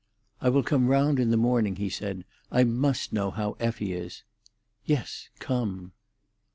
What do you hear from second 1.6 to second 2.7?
he said. "I